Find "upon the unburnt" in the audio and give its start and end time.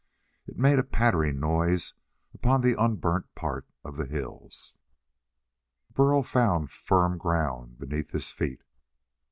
2.33-3.35